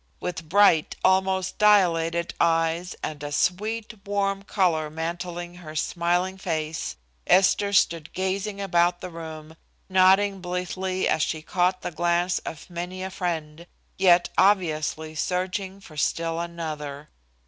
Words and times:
With 0.19 0.49
bright, 0.49 0.95
almost 1.05 1.59
dilated, 1.59 2.33
eyes, 2.41 2.95
and 3.03 3.21
a 3.21 3.31
sweet, 3.31 3.99
warm 4.03 4.41
color 4.41 4.89
mantling 4.89 5.53
her 5.57 5.75
smiling 5.75 6.39
face, 6.39 6.95
Esther 7.27 7.71
stood 7.71 8.11
gazing 8.13 8.59
about 8.59 9.01
the 9.01 9.11
room, 9.11 9.55
nodding 9.89 10.41
blithely 10.41 11.07
as 11.07 11.21
she 11.21 11.43
caught 11.43 11.83
the 11.83 11.91
glance 11.91 12.39
of 12.39 12.67
many 12.67 13.03
a 13.03 13.11
friend, 13.11 13.67
yet 13.95 14.29
obviously 14.39 15.13
searching 15.13 15.79
for 15.79 15.95
still 15.95 16.39
another. 16.39 17.09